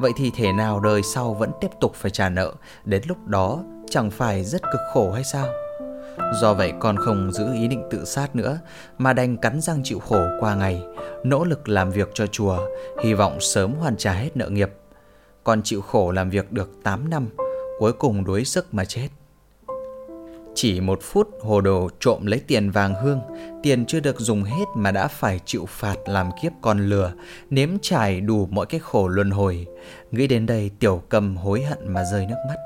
Vậy 0.00 0.12
thì 0.16 0.30
thể 0.36 0.52
nào 0.52 0.80
đời 0.80 1.02
sau 1.02 1.34
vẫn 1.34 1.50
tiếp 1.60 1.70
tục 1.80 1.94
phải 1.94 2.10
trả 2.10 2.28
nợ? 2.28 2.52
Đến 2.84 3.02
lúc 3.06 3.26
đó, 3.26 3.64
chẳng 3.90 4.10
phải 4.10 4.44
rất 4.44 4.62
cực 4.62 4.80
khổ 4.92 5.12
hay 5.12 5.24
sao? 5.24 5.48
Do 6.40 6.54
vậy 6.54 6.72
con 6.80 6.96
không 6.96 7.32
giữ 7.32 7.52
ý 7.54 7.68
định 7.68 7.82
tự 7.90 8.04
sát 8.04 8.36
nữa, 8.36 8.58
Mà 8.98 9.12
đành 9.12 9.36
cắn 9.36 9.60
răng 9.60 9.80
chịu 9.84 9.98
khổ 9.98 10.20
qua 10.40 10.54
ngày, 10.54 10.82
Nỗ 11.24 11.44
lực 11.44 11.68
làm 11.68 11.90
việc 11.90 12.10
cho 12.14 12.26
chùa, 12.26 12.58
Hy 13.02 13.14
vọng 13.14 13.40
sớm 13.40 13.74
hoàn 13.74 13.96
trả 13.96 14.12
hết 14.12 14.36
nợ 14.36 14.48
nghiệp. 14.48 14.70
Con 15.44 15.62
chịu 15.62 15.80
khổ 15.80 16.10
làm 16.10 16.30
việc 16.30 16.52
được 16.52 16.70
8 16.84 17.10
năm, 17.10 17.28
cuối 17.78 17.92
cùng 17.92 18.24
đuối 18.24 18.44
sức 18.44 18.74
mà 18.74 18.84
chết. 18.84 19.08
Chỉ 20.54 20.80
một 20.80 20.98
phút 21.02 21.28
hồ 21.40 21.60
đồ 21.60 21.88
trộm 22.00 22.26
lấy 22.26 22.40
tiền 22.46 22.70
vàng 22.70 22.94
hương, 22.94 23.20
tiền 23.62 23.86
chưa 23.86 24.00
được 24.00 24.20
dùng 24.20 24.42
hết 24.42 24.64
mà 24.74 24.90
đã 24.90 25.08
phải 25.08 25.40
chịu 25.44 25.66
phạt 25.68 25.96
làm 26.06 26.30
kiếp 26.42 26.52
con 26.62 26.88
lừa, 26.88 27.12
nếm 27.50 27.70
trải 27.82 28.20
đủ 28.20 28.48
mọi 28.50 28.66
cái 28.66 28.80
khổ 28.80 29.08
luân 29.08 29.30
hồi. 29.30 29.66
Nghĩ 30.10 30.26
đến 30.26 30.46
đây 30.46 30.70
tiểu 30.78 31.02
cầm 31.08 31.36
hối 31.36 31.62
hận 31.62 31.92
mà 31.92 32.04
rơi 32.04 32.26
nước 32.26 32.36
mắt. 32.48 32.56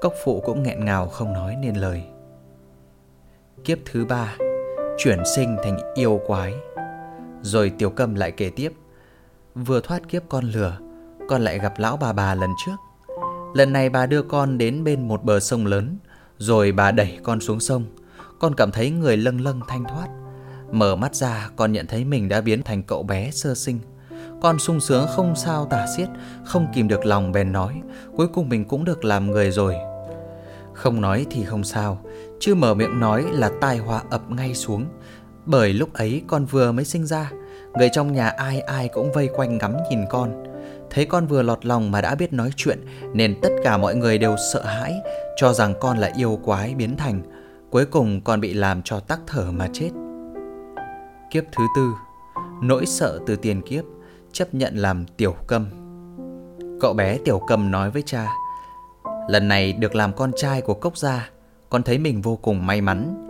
Cốc 0.00 0.14
phụ 0.24 0.40
cũng 0.40 0.62
nghẹn 0.62 0.84
ngào 0.84 1.08
không 1.08 1.32
nói 1.32 1.56
nên 1.60 1.74
lời. 1.74 2.02
Kiếp 3.64 3.78
thứ 3.84 4.04
ba, 4.04 4.36
chuyển 4.98 5.18
sinh 5.36 5.56
thành 5.64 5.78
yêu 5.94 6.20
quái. 6.26 6.54
Rồi 7.42 7.72
tiểu 7.78 7.90
cầm 7.90 8.14
lại 8.14 8.32
kể 8.32 8.50
tiếp, 8.56 8.72
vừa 9.54 9.80
thoát 9.80 10.08
kiếp 10.08 10.22
con 10.28 10.44
lừa, 10.44 10.78
con 11.28 11.42
lại 11.42 11.58
gặp 11.58 11.72
lão 11.78 11.96
bà 11.96 12.12
bà 12.12 12.34
lần 12.34 12.50
trước 12.66 12.76
Lần 13.56 13.72
này 13.72 13.88
bà 13.88 14.06
đưa 14.06 14.22
con 14.22 14.58
đến 14.58 14.84
bên 14.84 15.08
một 15.08 15.24
bờ 15.24 15.40
sông 15.40 15.66
lớn 15.66 15.98
rồi 16.38 16.72
bà 16.72 16.90
đẩy 16.90 17.18
con 17.22 17.40
xuống 17.40 17.60
sông. 17.60 17.84
Con 18.38 18.54
cảm 18.54 18.70
thấy 18.70 18.90
người 18.90 19.16
lâng 19.16 19.40
lâng 19.40 19.60
thanh 19.68 19.84
thoát. 19.84 20.08
Mở 20.72 20.96
mắt 20.96 21.14
ra, 21.14 21.50
con 21.56 21.72
nhận 21.72 21.86
thấy 21.86 22.04
mình 22.04 22.28
đã 22.28 22.40
biến 22.40 22.62
thành 22.62 22.82
cậu 22.82 23.02
bé 23.02 23.30
sơ 23.30 23.54
sinh. 23.54 23.78
Con 24.42 24.58
sung 24.58 24.80
sướng 24.80 25.06
không 25.16 25.36
sao 25.36 25.66
tả 25.70 25.86
xiết, 25.96 26.08
Không 26.44 26.66
kìm 26.74 26.88
được 26.88 27.06
lòng 27.06 27.32
bèn 27.32 27.52
nói, 27.52 27.82
Cuối 28.16 28.28
cùng 28.28 28.48
mình 28.48 28.64
cũng 28.64 28.84
được 28.84 29.04
làm 29.04 29.30
người 29.30 29.50
rồi. 29.50 29.74
Không 30.72 31.00
nói 31.00 31.26
thì 31.30 31.44
không 31.44 31.64
sao 31.64 32.02
Chứ 32.40 32.54
mở 32.54 32.74
miệng 32.74 33.00
nói 33.00 33.24
là 33.32 33.50
tai 33.60 33.78
họa 33.78 34.02
ập 34.10 34.30
ngay 34.30 34.54
xuống. 34.54 34.86
Bởi 35.46 35.72
lúc 35.72 35.92
ấy 35.92 36.22
con 36.26 36.44
vừa 36.44 36.72
mới 36.72 36.84
sinh 36.84 37.06
ra, 37.06 37.30
Người 37.74 37.88
trong 37.92 38.12
nhà 38.12 38.28
ai 38.28 38.60
ai 38.60 38.88
cũng 38.88 39.12
vây 39.12 39.28
quanh 39.34 39.58
ngắm 39.58 39.76
nhìn 39.90 40.00
con. 40.10 40.44
Thấy 40.96 41.04
con 41.04 41.26
vừa 41.26 41.42
lọt 41.42 41.64
lòng 41.64 41.90
mà 41.90 42.00
đã 42.00 42.14
biết 42.14 42.32
nói 42.32 42.50
chuyện, 42.56 42.78
Nên 43.14 43.40
tất 43.42 43.48
cả 43.64 43.76
mọi 43.76 43.94
người 43.94 44.18
đều 44.18 44.36
sợ 44.52 44.62
hãi, 44.64 44.94
Cho 45.36 45.52
rằng 45.52 45.74
con 45.80 45.98
là 45.98 46.12
yêu 46.16 46.38
quái 46.44 46.74
biến 46.74 46.96
thành. 46.96 47.22
Cuối 47.70 47.84
cùng 47.86 48.20
con 48.20 48.40
bị 48.40 48.54
làm 48.54 48.82
cho 48.82 49.00
tắc 49.00 49.20
thở 49.26 49.44
mà 49.52 49.68
chết. 49.72 49.90
Kiếp 51.30 51.44
thứ 51.52 51.64
tư, 51.76 51.92
Nỗi 52.62 52.86
sợ 52.86 53.18
từ 53.26 53.36
tiền 53.36 53.62
kiếp, 53.62 53.84
Chấp 54.32 54.54
nhận 54.54 54.76
làm 54.76 55.04
tiểu 55.16 55.34
câm. 55.46 55.66
Cậu 56.80 56.92
bé 56.92 57.18
tiểu 57.24 57.40
cầm 57.48 57.70
nói 57.70 57.90
với 57.90 58.02
cha, 58.06 58.28
Lần 59.28 59.48
này 59.48 59.72
được 59.72 59.94
làm 59.94 60.12
con 60.12 60.30
trai 60.36 60.60
của 60.60 60.74
cốc 60.74 60.96
gia, 60.96 61.30
Con 61.70 61.82
thấy 61.82 61.98
mình 61.98 62.22
vô 62.22 62.36
cùng 62.36 62.66
may 62.66 62.80
mắn. 62.80 63.22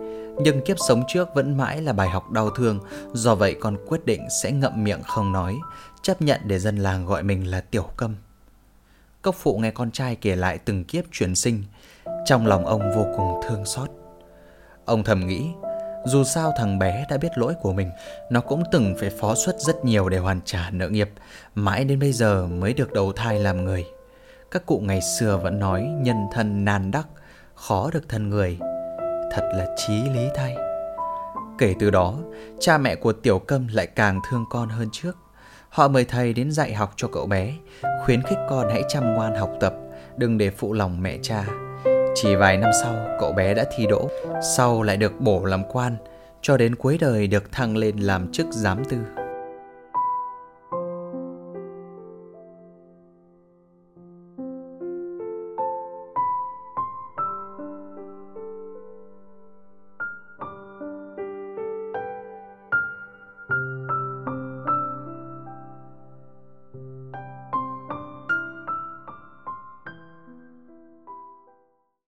Nhưng 0.43 0.61
kiếp 0.61 0.77
sống 0.89 1.03
trước 1.09 1.29
vẫn 1.35 1.57
mãi 1.57 1.83
là 1.83 1.93
bài 1.93 2.09
học 2.09 2.31
đau 2.31 2.51
thương, 2.51 2.79
Do 3.13 3.35
vậy 3.35 3.57
con 3.61 3.77
quyết 3.87 4.07
định 4.07 4.21
sẽ 4.43 4.53
ngậm 4.53 4.85
miệng 4.85 5.03
không 5.03 5.33
nói 5.33 5.59
chấp 6.07 6.23
nhận 6.23 6.41
để 6.45 6.59
dân 6.59 6.77
làng 6.77 7.07
gọi 7.07 7.23
mình 7.23 7.51
là 7.51 7.61
tiểu 7.61 7.89
câm. 7.97 8.17
Cốc 9.23 9.35
phụ 9.39 9.59
nghe 9.59 9.71
con 9.71 9.91
trai 9.91 10.17
kể 10.17 10.37
lại 10.37 10.59
từng 10.59 10.85
kiếp 10.85 11.05
chuyển 11.13 11.35
sinh, 11.35 11.65
trong 12.25 12.47
lòng 12.47 12.67
ông 12.67 12.81
vô 12.97 13.07
cùng 13.17 13.41
thương 13.49 13.65
xót. 13.65 13.91
Ông 14.85 15.05
thầm 15.05 15.27
nghĩ, 15.27 15.51
dù 16.05 16.25
sao 16.25 16.53
thằng 16.57 16.79
bé 16.79 17.07
đã 17.11 17.17
biết 17.17 17.29
lỗi 17.37 17.55
của 17.61 17.73
mình, 17.73 17.91
nó 18.31 18.41
cũng 18.41 18.63
từng 18.73 18.95
phải 19.01 19.11
phó 19.11 19.35
xuất 19.35 19.57
rất 19.59 19.85
nhiều 19.85 20.09
để 20.09 20.19
hoàn 20.19 20.41
trả 20.45 20.71
nợ 20.71 20.89
nghiệp, 20.89 21.11
mãi 21.55 21.85
đến 21.85 21.99
bây 21.99 22.13
giờ 22.13 22.47
mới 22.47 22.73
được 22.73 22.93
đầu 22.93 23.13
thai 23.13 23.39
làm 23.39 23.65
người. 23.65 23.85
Các 24.51 24.67
cụ 24.67 24.83
ngày 24.85 25.01
xưa 25.19 25.37
vẫn 25.43 25.59
nói 25.59 25.83
nhân 25.83 26.27
thân 26.33 26.65
nan 26.65 26.91
đắc, 26.91 27.07
khó 27.55 27.91
được 27.91 28.09
thân 28.09 28.31
người. 28.31 28.59
Thật 29.33 29.51
là 29.55 29.67
chí 29.77 30.03
lý 30.15 30.29
thay. 30.35 30.57
Kể 31.59 31.75
từ 31.79 31.91
đó, 31.91 32.15
cha 32.61 32.79
mẹ 32.79 32.95
của 32.95 33.13
Tiểu 33.13 33.39
Câm 33.39 33.69
lại 33.69 33.87
càng 33.87 34.21
thương 34.31 34.45
con 34.51 34.69
hơn 34.69 34.89
trước. 34.93 35.17
Họ 35.77 35.89
mời 35.89 36.05
thầy 36.05 36.33
đến 36.33 36.51
dạy 36.51 36.75
học 36.75 36.93
cho 36.97 37.09
cậu 37.09 37.27
bé, 37.27 37.55
khuyến 38.05 38.23
khích 38.23 38.39
con 38.49 38.69
hãy 38.71 38.83
chăm 38.89 39.15
ngoan 39.15 39.35
học 39.35 39.51
tập, 39.61 39.75
đừng 40.17 40.39
để 40.39 40.51
phụ 40.51 40.73
lòng 40.73 41.03
mẹ 41.03 41.19
cha. 41.23 41.45
Chỉ 42.15 42.35
vài 42.35 42.57
năm 42.57 42.71
sau, 42.83 42.95
cậu 43.21 43.33
bé 43.33 43.55
đã 43.55 43.65
thi 43.77 43.87
đỗ, 43.87 44.09
sau 44.57 44.83
lại 44.83 44.97
được 44.97 45.21
bổ 45.21 45.45
làm 45.45 45.63
quan, 45.73 45.97
cho 46.43 46.57
đến 46.57 46.75
cuối 46.75 46.99
đời 47.01 47.27
được 47.27 47.53
thăng 47.53 47.77
lên 47.77 47.97
làm 47.97 48.33
chức 48.33 48.47
giám 48.51 48.85
tư. 48.85 48.97